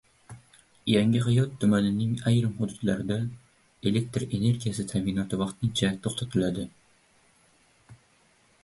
Yangi 0.91 1.19
hayot 1.25 1.51
tumanining 1.63 2.15
ayrim 2.31 2.55
hududlarida 2.61 3.19
elektr 3.91 4.27
energiyasi 4.39 4.87
ta’minoti 4.95 5.41
vaqtincha 5.45 5.95
to‘xtatiladi 6.09 6.69